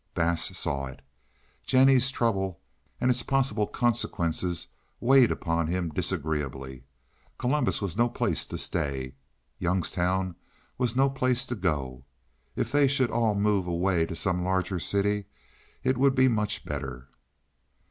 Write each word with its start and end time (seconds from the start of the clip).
Bass 0.15 0.57
saw 0.57 0.87
it. 0.87 0.99
Jennie's 1.63 2.09
trouble 2.09 2.59
and 2.99 3.11
its 3.11 3.21
possible 3.21 3.67
consequences 3.67 4.65
weighed 4.99 5.29
upon 5.31 5.67
him 5.67 5.89
disagreeably. 5.89 6.85
Columbus 7.37 7.83
was 7.83 7.95
no 7.95 8.09
place 8.09 8.47
to 8.47 8.57
stay. 8.57 9.13
Youngstown 9.59 10.35
was 10.79 10.95
no 10.95 11.07
place 11.07 11.45
to 11.45 11.55
go. 11.55 12.03
If 12.55 12.71
they 12.71 12.87
should 12.87 13.11
all 13.11 13.35
move 13.35 13.67
away 13.67 14.07
to 14.07 14.15
some 14.15 14.41
larger 14.43 14.79
city 14.79 15.25
it 15.83 15.99
would 15.99 16.15
be 16.15 16.27
much 16.27 16.65
better. 16.65 17.07